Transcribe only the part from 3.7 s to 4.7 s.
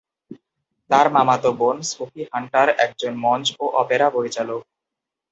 Opera পরিচালক।